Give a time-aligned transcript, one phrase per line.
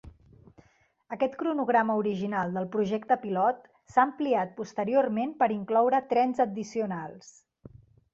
[1.15, 7.31] Aquest cronograma original del "projecte pilot" s'ha ampliat posteriorment per incloure trens addicionals.